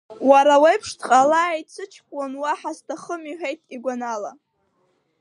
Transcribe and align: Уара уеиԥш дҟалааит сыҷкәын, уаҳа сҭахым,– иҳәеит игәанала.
Уара 0.29 0.55
уеиԥш 0.63 0.89
дҟалааит 0.99 1.67
сыҷкәын, 1.73 2.33
уаҳа 2.41 2.71
сҭахым,– 2.77 3.21
иҳәеит 3.31 3.61
игәанала. 3.75 4.31